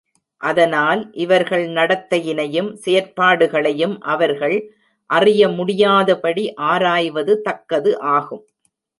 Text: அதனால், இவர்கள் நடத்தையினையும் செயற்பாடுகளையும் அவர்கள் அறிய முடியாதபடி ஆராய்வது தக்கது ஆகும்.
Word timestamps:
அதனால், 0.41 1.01
இவர்கள் 1.15 1.65
நடத்தையினையும் 1.69 2.69
செயற்பாடுகளையும் 2.85 3.93
அவர்கள் 4.05 4.55
அறிய 5.09 5.49
முடியாதபடி 5.49 6.45
ஆராய்வது 6.65 7.41
தக்கது 7.41 7.93
ஆகும். 8.11 8.43